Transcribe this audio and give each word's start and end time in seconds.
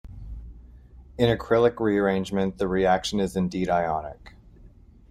In 1.19 1.29
allylic 1.37 1.79
rearrangement, 1.79 2.57
the 2.57 2.67
reaction 2.67 3.19
is 3.19 3.35
indeed 3.35 3.69
ionic. 3.69 4.33